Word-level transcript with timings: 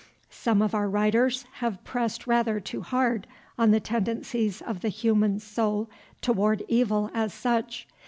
Some 0.31 0.63
of 0.63 0.73
our 0.73 0.89
writers 0.89 1.45
have 1.59 1.83
pressed 1.83 2.25
rather 2.25 2.59
too 2.59 2.81
hard 2.81 3.27
on 3.55 3.69
the 3.69 3.79
tendencies 3.79 4.59
of 4.59 4.81
the 4.81 4.89
human 4.89 5.39
soul 5.39 5.91
toward 6.23 6.63
evil 6.67 7.11
as 7.13 7.31
such. 7.35 7.87